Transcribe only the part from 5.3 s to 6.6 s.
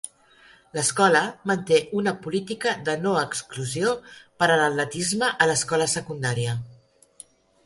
a l'escola secundària.